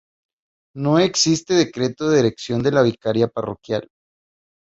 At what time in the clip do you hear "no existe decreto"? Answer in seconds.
0.77-2.09